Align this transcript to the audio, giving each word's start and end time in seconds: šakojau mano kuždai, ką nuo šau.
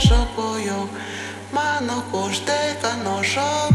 šakojau 0.00 0.88
mano 1.52 2.02
kuždai, 2.12 2.76
ką 2.82 2.92
nuo 3.04 3.22
šau. 3.22 3.67